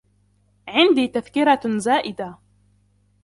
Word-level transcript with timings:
عندي 0.67 1.07
تذكرة 1.07 1.59
زائدة. 1.77 2.37